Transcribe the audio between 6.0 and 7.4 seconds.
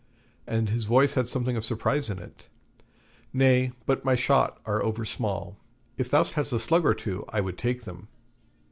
thou hast a slug or two, I